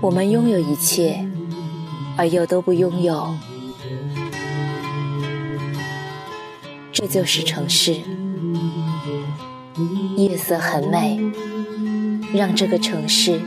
[0.00, 1.26] 我们拥有一切，
[2.16, 3.34] 而又都不拥有，
[6.92, 7.96] 这就是城市。
[10.16, 11.20] 夜色很美，
[12.32, 13.40] 让这个城市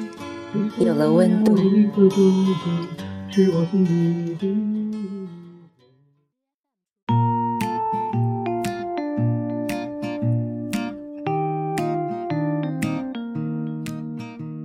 [0.77, 1.55] 有了温度。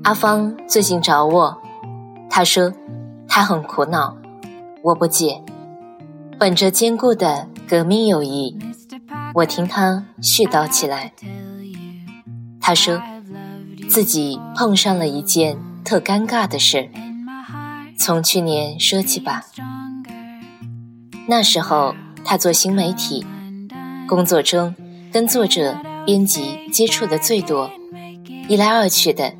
[0.02, 1.60] 阿芳最近找我，
[2.36, 2.70] 他说
[3.26, 4.14] 他很苦恼，
[4.82, 5.42] 我不解。
[6.38, 8.58] 本着坚固的革命友谊，
[9.32, 11.14] 我听他絮叨起来。
[12.60, 13.00] 他说
[13.88, 16.90] 自己碰上了一件特尴尬的事，
[17.98, 19.46] 从去年说起吧。
[21.26, 23.24] 那时候他做新媒体，
[24.06, 24.74] 工作中
[25.10, 27.70] 跟作者、编辑接触的最多，
[28.46, 29.32] 一来二去的。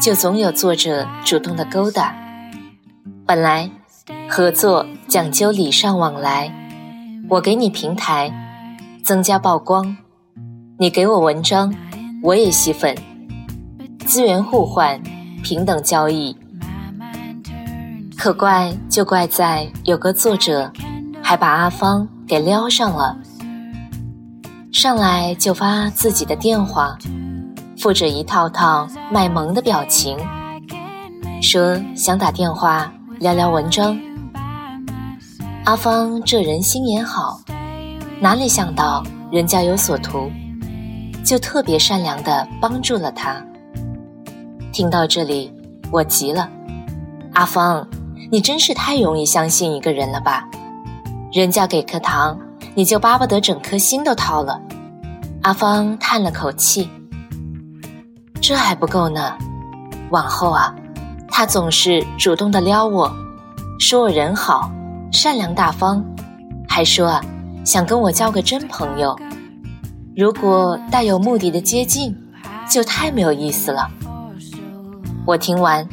[0.00, 2.14] 就总有作者主动的勾搭。
[3.26, 3.70] 本来
[4.28, 6.52] 合作讲究礼尚往来，
[7.28, 8.30] 我给你平台，
[9.02, 9.96] 增加曝光；
[10.78, 11.74] 你给我文章，
[12.22, 12.96] 我也吸粉，
[14.06, 15.02] 资源互换，
[15.42, 16.36] 平等交易。
[18.16, 20.72] 可怪就怪在有个作者
[21.22, 23.16] 还把阿芳给撩上了，
[24.72, 26.98] 上来就发自己的电话。
[27.78, 30.18] 附着一套套卖萌的表情，
[31.40, 33.96] 说想打电话聊聊文章。
[35.64, 37.40] 阿芳这人心眼好，
[38.20, 40.28] 哪里想到人家有所图，
[41.24, 43.40] 就特别善良的帮助了他。
[44.72, 45.52] 听到这里，
[45.92, 46.50] 我急了：
[47.34, 47.86] 阿芳，
[48.28, 50.48] 你真是太容易相信一个人了吧？
[51.32, 52.36] 人家给颗糖，
[52.74, 54.60] 你就巴不得整颗心都掏了。
[55.42, 56.90] 阿芳叹了口气。
[58.48, 59.36] 这还不够呢，
[60.08, 60.74] 往后啊，
[61.28, 63.14] 他总是主动的撩我，
[63.78, 64.70] 说我人好，
[65.12, 66.02] 善良大方，
[66.66, 67.22] 还说啊，
[67.62, 69.14] 想跟我交个真朋友。
[70.16, 72.16] 如果带有目的的接近，
[72.66, 73.90] 就太没有意思了。
[75.26, 75.86] 我听完，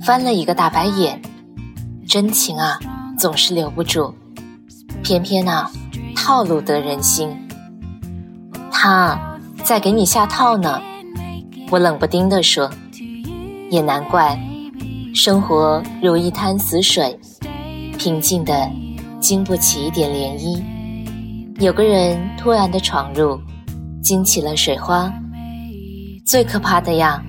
[0.00, 1.20] 翻了一个大白眼。
[2.06, 2.78] 真情啊，
[3.18, 4.14] 总是留不住，
[5.02, 5.68] 偏偏呢，
[6.14, 7.36] 套路得人心。
[8.70, 9.18] 他
[9.64, 10.80] 在给你下套呢。
[11.68, 12.70] 我冷不丁地说
[13.70, 14.38] ：“也难怪，
[15.12, 17.18] 生活如一滩死水，
[17.98, 18.70] 平静的
[19.20, 20.62] 经不起一点涟漪。
[21.58, 23.36] 有个人突然的闯入，
[24.00, 25.12] 惊起了水花。
[26.24, 27.20] 最可怕的呀，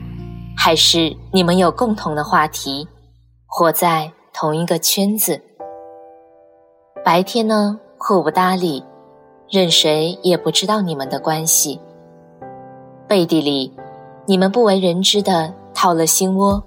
[0.56, 2.88] 还是你们有共同的话题，
[3.48, 5.42] 活在同一个圈子。
[7.04, 8.84] 白天呢，互不搭理，
[9.50, 11.80] 任谁也不知道你们的关系。
[13.08, 13.74] 背地里。”
[14.30, 16.62] 你们不为人知的套了心窝，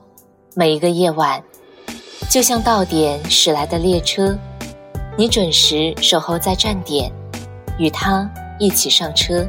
[0.54, 1.44] 每一个夜晚，
[2.30, 4.34] 就像到点驶来的列车，
[5.14, 7.12] 你准时守候在站点，
[7.76, 8.26] 与他
[8.58, 9.46] 一起上车。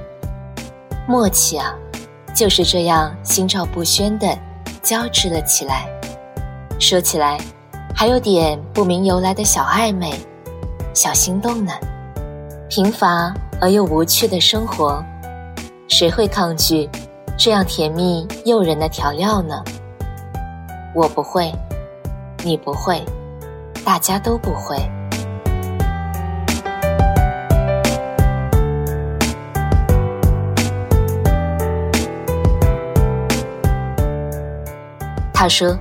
[1.07, 1.73] 默契啊，
[2.35, 4.37] 就是这样心照不宣的
[4.81, 5.87] 交织了起来。
[6.81, 7.37] 说起来，
[7.95, 10.13] 还有点不明由来的小暧昧、
[10.93, 11.71] 小心动呢。
[12.67, 15.01] 平凡而又无趣的生活，
[15.87, 16.89] 谁会抗拒？
[17.37, 19.63] 这样甜蜜诱人的调料呢？
[20.93, 21.51] 我不会，
[22.43, 23.03] 你不会，
[23.83, 24.77] 大家都不会。
[35.33, 35.75] 他说：“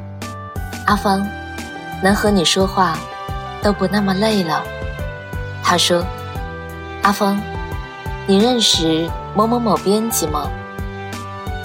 [0.87, 1.27] 阿芳，
[2.03, 2.97] 能和你说话
[3.63, 4.65] 都不那么累了。”
[5.63, 6.03] 他说
[7.05, 7.39] ：“阿芳，
[8.27, 10.49] 你认识某某某编辑吗？”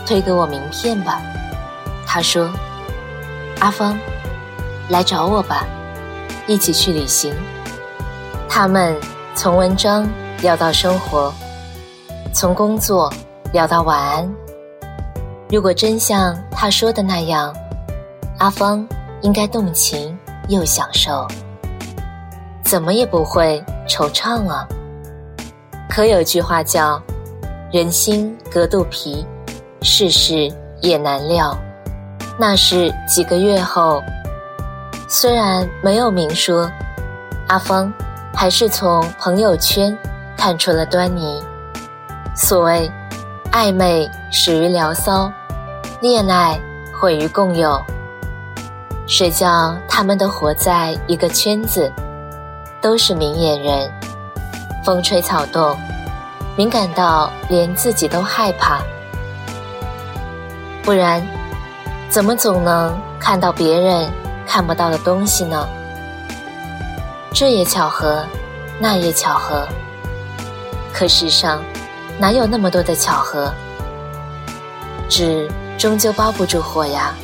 [0.06, 1.20] 推给我名片吧，
[2.06, 2.52] 他说
[3.60, 3.98] ：“阿芳，
[4.88, 5.66] 来找我吧，
[6.46, 7.34] 一起去旅行。”
[8.48, 8.96] 他们
[9.34, 10.08] 从文章
[10.42, 11.34] 聊到生活，
[12.34, 13.12] 从工作
[13.52, 14.32] 聊到晚安。
[15.50, 17.54] 如果真像他说的那样，
[18.38, 18.88] 阿芳
[19.22, 21.28] 应该动情又享受，
[22.64, 24.68] 怎么也不会惆怅啊。
[25.90, 27.02] 可有句话叫
[27.72, 29.26] “人心隔肚皮”。
[29.88, 30.52] 世事
[30.82, 31.56] 也难料，
[32.40, 34.02] 那是几个月后。
[35.08, 36.68] 虽然没有明说，
[37.48, 37.94] 阿芳
[38.34, 39.96] 还是从朋友圈
[40.36, 41.40] 看出了端倪。
[42.36, 42.92] 所谓
[43.52, 45.32] 暧昧始于聊骚，
[46.02, 46.60] 恋爱
[47.00, 47.80] 毁于共有。
[49.06, 51.94] 谁叫他们都活在一个圈子，
[52.82, 53.92] 都是明眼人，
[54.84, 55.78] 风吹草动，
[56.58, 58.82] 敏感到连自己都害怕。
[60.86, 61.20] 不然，
[62.12, 64.08] 怎么总能看到别人
[64.46, 65.68] 看不到的东西呢？
[67.34, 68.24] 这也巧合，
[68.80, 69.68] 那也巧合。
[70.94, 71.60] 可世上
[72.20, 73.52] 哪有那么多的巧合？
[75.10, 77.16] 纸终究包不住火呀。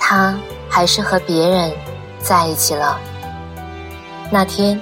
[0.00, 0.36] 他
[0.68, 1.72] 还是和别人
[2.18, 2.98] 在一起了。
[4.32, 4.80] 那天，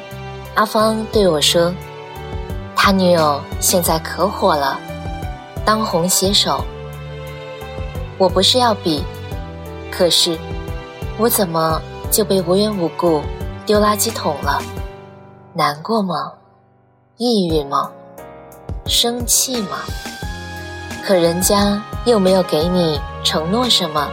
[0.54, 1.74] 阿芳对我说
[2.74, 4.80] ：“他女友现在可火了，
[5.62, 6.64] 当红写手。”
[8.18, 9.04] 我不是要比，
[9.92, 10.36] 可是
[11.16, 11.80] 我怎么
[12.10, 13.22] 就被无缘无故
[13.64, 14.60] 丢垃圾桶了？
[15.54, 16.32] 难过吗？
[17.16, 17.90] 抑郁吗？
[18.86, 19.78] 生气吗？
[21.06, 24.08] 可人家又没有给你承诺什么，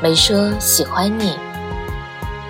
[0.00, 1.36] 没说喜欢你，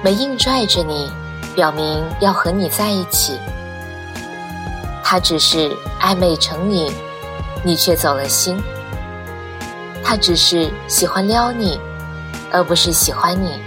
[0.03, 1.11] 没硬拽着你，
[1.55, 3.39] 表明要和你在一起。
[5.03, 6.93] 他只是暧昧成瘾，
[7.65, 8.63] 你却走了心。
[10.13, 11.81] 他只是喜欢撩你，
[12.51, 13.59] 而不是喜欢你。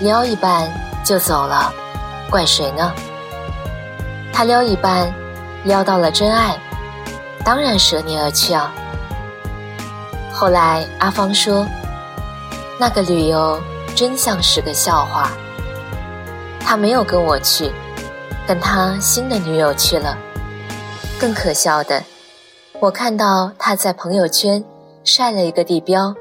[0.00, 0.68] 撩一半
[1.04, 1.72] 就走了，
[2.28, 2.92] 怪谁呢？
[4.32, 5.08] 他撩一半，
[5.62, 6.58] 撩到了真爱，
[7.44, 8.72] 当然舍你而去啊。
[10.32, 11.64] 后来阿芳说，
[12.76, 13.56] 那个旅游
[13.94, 15.30] 真像是个笑话。
[16.58, 17.70] 他没有跟我去，
[18.48, 20.18] 跟他新的女友去了。
[21.20, 22.02] 更可笑的，
[22.80, 24.64] 我看到他在朋友圈。
[25.02, 26.14] 晒了一个地标，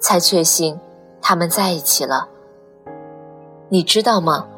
[0.00, 0.78] 才确信
[1.20, 2.28] 他们在一起了。
[3.68, 4.48] 你知道吗？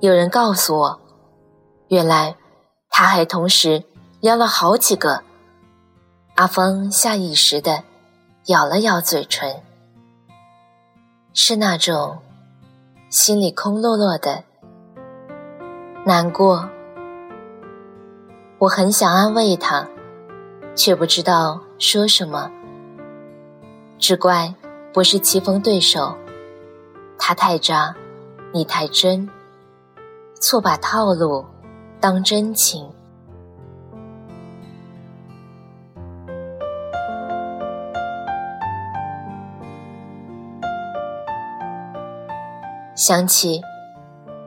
[0.00, 1.00] 有人告诉我，
[1.88, 2.36] 原来
[2.90, 3.84] 他还同时
[4.20, 5.22] 撩了好几个。
[6.34, 7.84] 阿峰下意识的
[8.46, 9.62] 咬了咬嘴唇，
[11.32, 12.18] 是那种
[13.08, 14.42] 心里空落落的
[16.04, 16.68] 难过。
[18.58, 19.86] 我很想安慰他，
[20.74, 22.50] 却不知道说什么。
[23.98, 24.54] 只怪
[24.92, 26.14] 不是棋逢对手，
[27.18, 27.94] 他太渣，
[28.52, 29.28] 你太真，
[30.38, 31.44] 错把套路
[32.00, 32.86] 当真情。
[42.94, 43.62] 想起，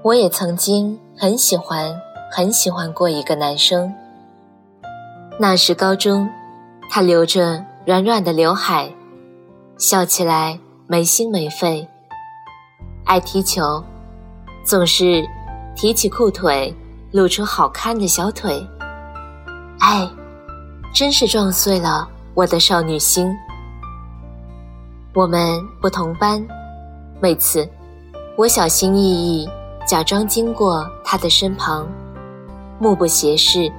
[0.03, 1.99] 我也曾经很喜欢
[2.31, 3.93] 很喜欢过一个男生。
[5.39, 6.29] 那时高中，
[6.89, 8.91] 他留着软软的刘海。
[9.77, 11.87] 笑起来没心没肺，
[13.05, 13.83] 爱踢球，
[14.63, 15.23] 总是
[15.75, 16.75] 提起裤腿
[17.11, 18.65] 露出好看的小腿。
[19.79, 20.09] 哎，
[20.95, 23.31] 真是撞碎了我的少女心。
[25.13, 26.43] 我们不同班，
[27.19, 27.67] 每次
[28.35, 29.47] 我小心翼翼
[29.87, 31.87] 假装经过他的身旁，
[32.79, 33.71] 目不斜视，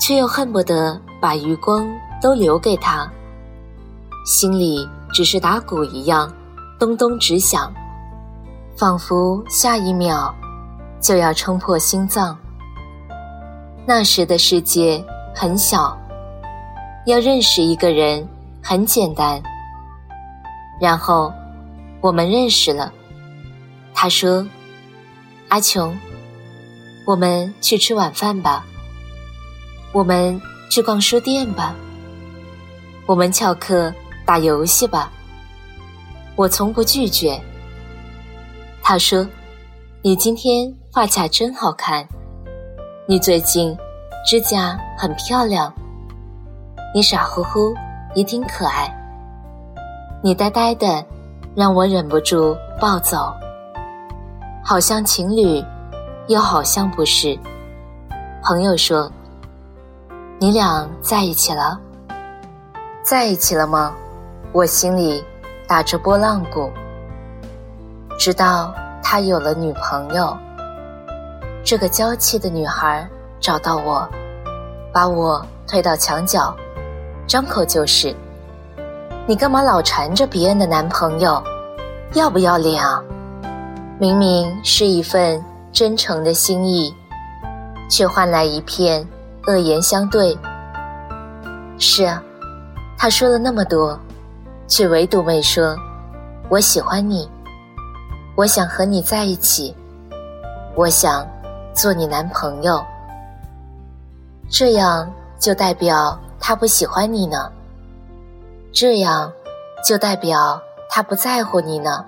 [0.00, 1.86] 却又恨不得把余光
[2.20, 3.08] 都留给他，
[4.26, 4.86] 心里。
[5.12, 6.30] 只是打鼓一样，
[6.78, 7.72] 咚咚直响，
[8.76, 10.34] 仿佛下一秒
[11.00, 12.36] 就要冲破心脏。
[13.86, 15.02] 那时的世界
[15.34, 15.96] 很小，
[17.06, 18.28] 要认识一个人
[18.62, 19.40] 很简单。
[20.78, 21.32] 然后
[22.02, 22.92] 我们认识了，
[23.94, 24.46] 他说
[25.48, 25.96] ：“阿琼，
[27.06, 28.66] 我们去吃晚饭吧，
[29.92, 31.74] 我们去逛书店吧，
[33.06, 33.94] 我们翘课。”
[34.26, 35.08] 打游戏吧，
[36.34, 37.40] 我从不拒绝。
[38.82, 39.24] 他说
[40.02, 42.04] ：“你今天发卡真好看，
[43.06, 43.76] 你最近
[44.28, 45.72] 指甲很漂亮，
[46.92, 47.72] 你傻乎乎
[48.16, 48.92] 也挺可爱，
[50.24, 51.06] 你呆呆的，
[51.54, 53.32] 让我忍不住抱走，
[54.64, 55.64] 好像情侣，
[56.26, 57.38] 又好像不是。”
[58.42, 59.10] 朋友说
[60.40, 61.80] ：“你俩在一起了，
[63.04, 63.94] 在一起了吗？”
[64.52, 65.22] 我心里
[65.66, 66.70] 打着波浪鼓，
[68.18, 70.36] 直到他有了女朋友。
[71.62, 73.06] 这个娇气的女孩
[73.40, 74.08] 找到我，
[74.92, 76.56] 把我推到墙角，
[77.26, 78.14] 张口就是
[79.26, 81.42] ：“你干嘛老缠着别人的男朋友？
[82.14, 83.02] 要不要脸啊？
[83.98, 86.94] 明明是一份真诚的心意，
[87.90, 89.06] 却换来一片
[89.48, 90.38] 恶言相对。”
[91.78, 92.22] 是啊，
[92.96, 93.98] 他说了那么多。
[94.68, 95.76] 却唯独没说
[96.48, 97.28] ：“我喜欢你，
[98.36, 99.74] 我想和你在一起，
[100.74, 101.26] 我想
[101.72, 102.84] 做你男朋友。”
[104.48, 107.50] 这样就代表他不喜欢你呢？
[108.72, 109.32] 这样
[109.84, 112.04] 就代表他不在乎你呢？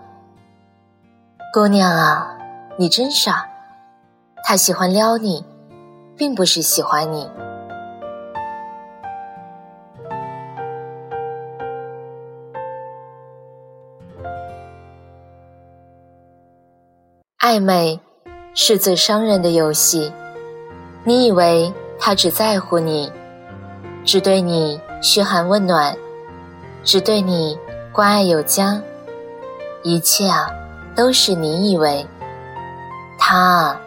[1.52, 2.36] 姑娘啊，
[2.76, 3.46] 你真傻！
[4.44, 5.44] 他喜欢撩你，
[6.16, 7.28] 并不是喜欢你。
[17.48, 17.98] 暧昧
[18.52, 20.12] 是最伤人的游戏。
[21.02, 23.10] 你以为他只在乎你，
[24.04, 25.96] 只对你嘘寒问暖，
[26.84, 27.58] 只对你
[27.90, 28.78] 关爱有加，
[29.82, 30.50] 一切啊，
[30.94, 32.06] 都是你以为。
[33.18, 33.80] 他啊，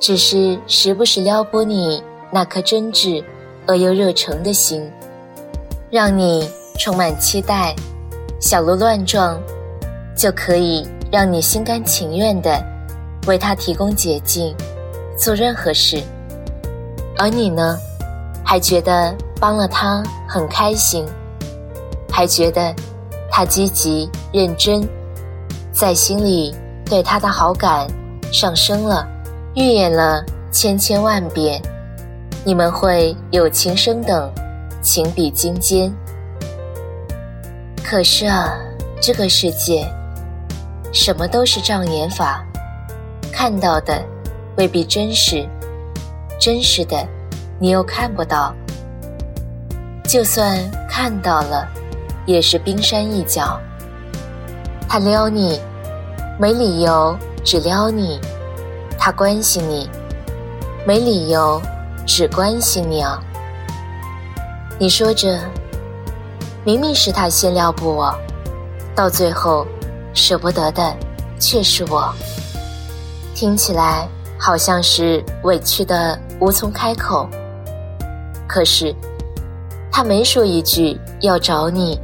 [0.00, 3.22] 只是时不时撩拨你那颗真挚
[3.66, 4.90] 而又热诚的心，
[5.90, 7.76] 让你充满期待，
[8.40, 9.38] 小鹿乱撞，
[10.16, 12.58] 就可以让你心甘情愿的。
[13.26, 14.54] 为他提供捷径，
[15.18, 16.02] 做任何事，
[17.18, 17.78] 而你呢，
[18.44, 21.04] 还觉得帮了他很开心，
[22.10, 22.74] 还觉得
[23.30, 24.88] 他积极认真，
[25.72, 26.54] 在心里
[26.84, 27.86] 对他的好感
[28.32, 29.06] 上升了，
[29.54, 31.60] 预演了千千万遍，
[32.44, 34.30] 你们会有情生等，
[34.80, 35.92] 情比金坚。
[37.84, 38.54] 可是啊，
[39.00, 39.86] 这个世界，
[40.92, 42.44] 什么都是障眼法。
[43.38, 44.02] 看到的
[44.56, 45.46] 未必真实，
[46.40, 47.06] 真实的
[47.60, 48.54] 你又看不到。
[50.04, 51.68] 就算看到了，
[52.24, 53.60] 也是冰山一角。
[54.88, 55.60] 他撩你，
[56.40, 57.14] 没理由
[57.44, 58.18] 只撩你；
[58.98, 59.86] 他关心你，
[60.86, 61.60] 没理由
[62.06, 63.22] 只关心你啊。
[64.78, 65.38] 你说着，
[66.64, 68.18] 明明是他先撩拨我，
[68.94, 69.66] 到最后
[70.14, 70.96] 舍不得的
[71.38, 72.10] 却是我。
[73.36, 77.28] 听起来好像是委屈的无从开口，
[78.48, 78.94] 可是
[79.92, 82.00] 他没说一句要找你，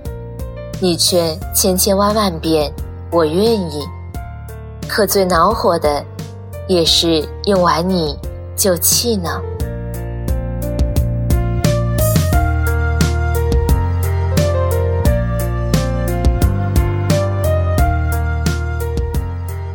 [0.79, 2.71] 你却千千万万遍
[3.11, 3.83] 我愿意。
[4.87, 6.05] 可最恼火的，
[6.69, 8.15] 也是用完你
[8.55, 9.41] 就气呢。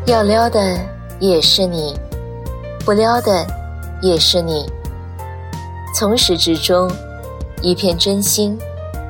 [0.05, 0.96] 要撩的。
[1.19, 1.95] 也是你，
[2.85, 3.45] 不撩的
[4.01, 4.65] 也是你。
[5.95, 6.87] 从始至终，
[7.61, 8.55] 一片真心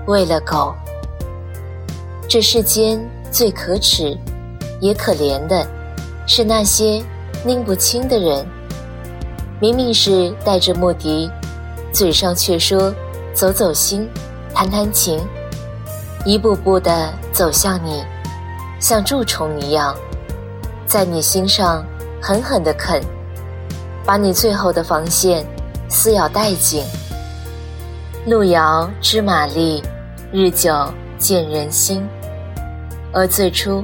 [0.05, 0.73] 为了狗。
[2.29, 2.97] 这世间
[3.29, 4.17] 最可耻
[4.79, 5.67] 也可怜的，
[6.25, 7.03] 是那些
[7.45, 8.45] 拎不清的人。
[9.59, 11.29] 明明是带着目的，
[11.91, 12.93] 嘴上却说
[13.33, 14.09] 走走心，
[14.53, 15.19] 谈谈情，
[16.23, 18.01] 一步步的走向你，
[18.79, 19.93] 像蛀虫一样，
[20.85, 21.85] 在你心上。
[22.27, 23.01] 狠狠地啃，
[24.05, 25.45] 把你最后的防线
[25.87, 26.83] 撕咬殆尽。
[28.25, 29.81] 路遥知马力，
[30.33, 30.75] 日久
[31.17, 32.05] 见人心。
[33.13, 33.81] 而最初，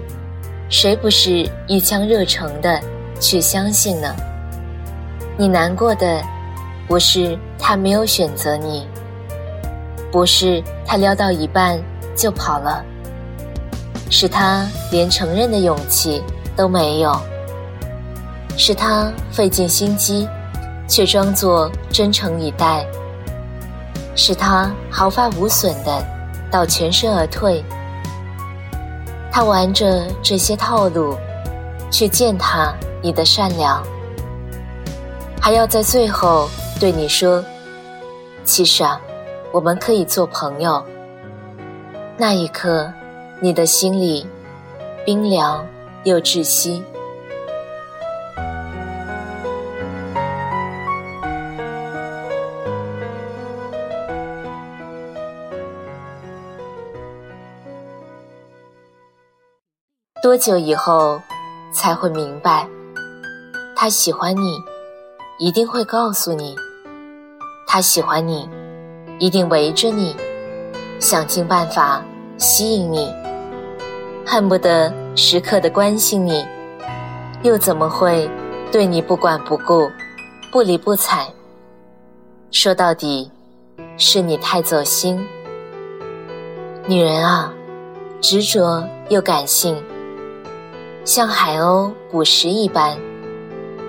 [0.68, 2.82] 谁不是一腔热诚的
[3.18, 4.14] 去相信呢？
[5.38, 6.22] 你难过的，
[6.86, 8.86] 不是他没有选择你，
[10.12, 11.82] 不是他撩到一半
[12.14, 12.84] 就跑了，
[14.10, 16.22] 是他连承认的勇气
[16.58, 17.18] 都没有。
[18.56, 20.28] 是他费尽心机，
[20.88, 22.86] 却装作真诚以待；
[24.16, 26.06] 是他毫发无损的
[26.52, 27.64] 到全身而退。
[29.32, 31.18] 他玩着这些套路，
[31.90, 33.84] 去践踏你的善良，
[35.42, 36.48] 还要在最后
[36.80, 37.44] 对你说
[38.46, 39.02] ：“其实啊，
[39.52, 40.84] 我们可以做朋友。”
[42.16, 42.94] 那一刻，
[43.40, 44.28] 你的心里
[45.04, 45.66] 冰凉
[46.04, 46.84] 又窒息。
[60.34, 61.22] 多久以后
[61.72, 62.68] 才会明白，
[63.76, 64.58] 他喜欢你，
[65.38, 66.56] 一定会告诉你；
[67.68, 68.50] 他喜欢你，
[69.20, 70.16] 一定围着你，
[71.00, 72.04] 想尽办法
[72.40, 73.14] 吸引你，
[74.26, 76.44] 恨不得时刻的关心你，
[77.44, 78.28] 又怎么会
[78.72, 79.88] 对你不管不顾、
[80.52, 81.28] 不理不睬？
[82.50, 83.30] 说到底，
[83.98, 85.24] 是你太走心。
[86.88, 87.54] 女人啊，
[88.20, 89.80] 执着又感性。
[91.06, 92.98] 像海鸥捕食一般，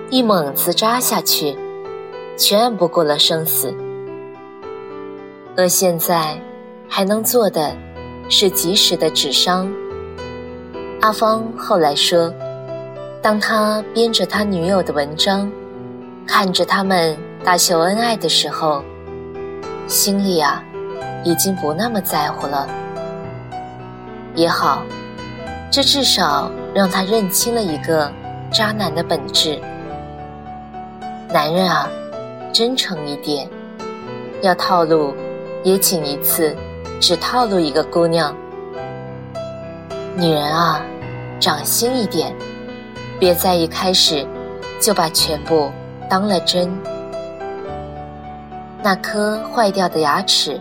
[0.09, 1.57] 一猛子扎下去，
[2.35, 3.73] 全不顾了生死。
[5.55, 6.37] 而现在，
[6.89, 7.73] 还能做的，
[8.27, 9.71] 是及时的止伤。
[10.99, 12.33] 阿芳后来说，
[13.21, 15.49] 当他编着他女友的文章，
[16.27, 18.83] 看着他们大秀恩爱的时候，
[19.87, 20.61] 心里啊，
[21.23, 22.67] 已经不那么在乎了。
[24.33, 24.83] 也好，
[25.71, 26.51] 这至少。
[26.75, 28.11] 让他认清了一个
[28.51, 29.57] 渣男的本质。
[31.31, 31.89] 男人啊，
[32.51, 33.47] 真诚一点，
[34.41, 35.15] 要套路，
[35.63, 36.53] 也请一次，
[36.99, 38.35] 只套路一个姑娘。
[40.17, 40.81] 女人啊，
[41.39, 42.35] 长心一点，
[43.17, 44.27] 别在一开始
[44.81, 45.71] 就把全部
[46.09, 46.69] 当了真。
[48.83, 50.59] 那颗坏掉的牙齿，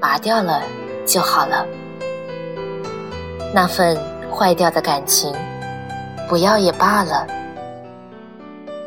[0.00, 0.62] 拔掉了
[1.04, 1.66] 就好了。
[3.54, 3.98] 那份
[4.34, 5.32] 坏掉的感情，
[6.28, 7.26] 不要也罢了。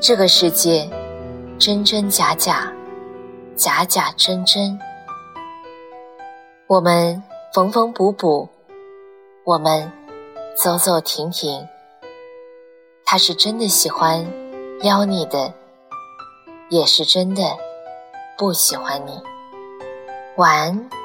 [0.01, 0.89] 这个世界，
[1.57, 2.73] 真真假假，
[3.55, 4.77] 假假真真。
[6.67, 7.21] 我们
[7.53, 8.49] 缝缝补补，
[9.45, 9.91] 我们
[10.61, 11.67] 走走停停。
[13.05, 14.25] 他是真的喜欢
[14.81, 15.53] 撩你的，
[16.69, 17.43] 也是真的
[18.37, 19.21] 不喜欢你。
[20.37, 21.04] 晚安。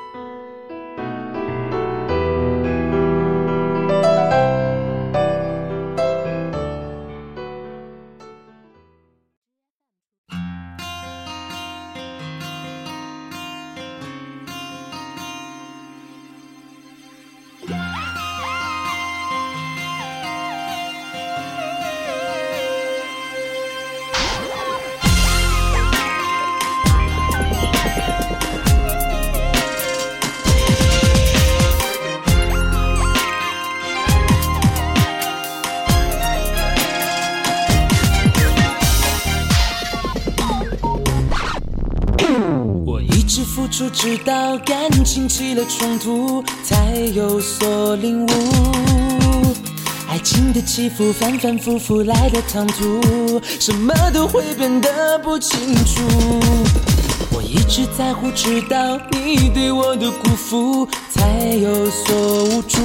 [43.89, 48.31] 直到感情起了冲突，才有所领悟。
[50.09, 56.03] 爱情的起伏反反复复来的唐突，什么都会变得不清楚。
[57.33, 62.79] 我一直在乎，直到你对我的辜负，才有所无助。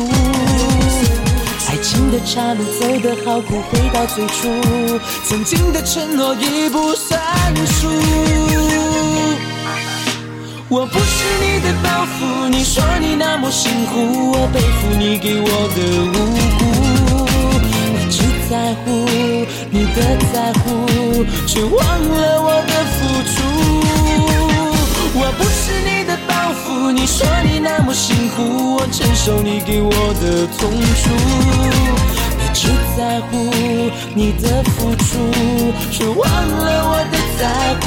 [1.67, 4.47] 爱情的岔路走得好苦，回到最初，
[5.27, 7.19] 曾经的承诺已不算
[7.65, 8.84] 数。
[10.67, 16.13] 我不是你的包袱，你说你那么辛苦，我背负你给我的无
[16.57, 16.63] 辜。
[17.61, 18.85] 你只在乎
[19.69, 20.01] 你的
[20.33, 22.97] 在乎，却忘了我的付
[23.29, 23.35] 出。
[25.13, 26.33] 我不是你的包
[26.65, 31.11] 袱，你说你那么辛苦，我承受你给我的痛楚。
[32.39, 33.37] 你只在乎
[34.15, 35.31] 你的付出，
[35.91, 37.85] 却忘了我的在乎。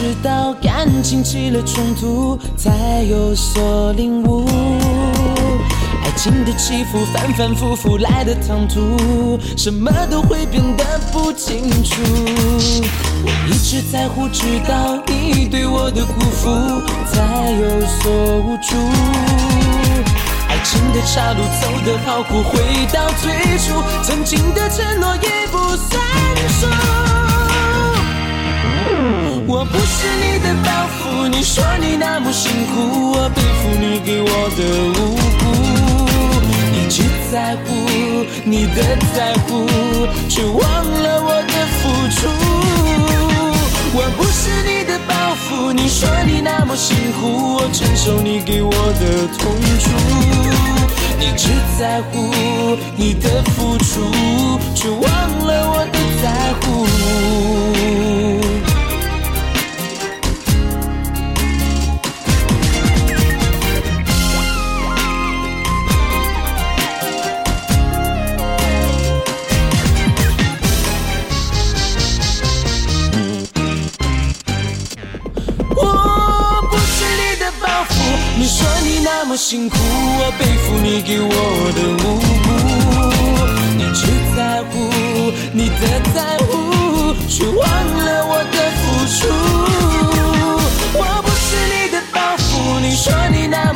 [0.00, 4.46] 直到感情起了冲突，才有所领悟。
[6.02, 12.00] 爱情的起伏反反复复来的唐突，什么都会变得不清楚。
[13.22, 16.48] 我一直在乎，直到你对我的辜负，
[17.12, 18.74] 才有所无助。
[20.48, 22.58] 爱情的岔路走得好苦，回
[22.90, 26.00] 到最初，曾经的承诺也不算
[26.58, 27.19] 数。
[29.46, 30.68] 我不是你的包
[30.98, 34.60] 袱，你说你那么辛苦，我背负你给我的
[34.96, 35.00] 无
[35.40, 35.42] 辜。
[36.72, 37.68] 你只在乎
[38.44, 38.78] 你的
[39.14, 39.66] 在乎，
[40.28, 41.80] 却忘了我的付
[42.14, 42.18] 出。
[43.92, 49.40] 我不是你的包袱，你说你那么辛苦，我承受你给我的痛
[49.78, 49.90] 楚。
[51.18, 52.14] 你只在乎
[52.96, 54.00] 你的付出，
[54.74, 55.02] 却忘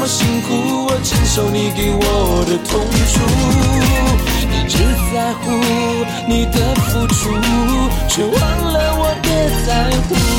[0.06, 2.80] 辛苦我承受你给我的痛
[3.12, 3.20] 楚。
[4.50, 4.78] 你只
[5.14, 5.50] 在乎
[6.28, 7.30] 你的付出
[8.08, 9.30] 却忘了我别
[9.66, 10.33] 在乎。